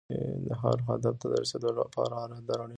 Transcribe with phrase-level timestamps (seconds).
[0.61, 2.69] هر هدف ته د رسېدو لپاره اراده اړینه ده.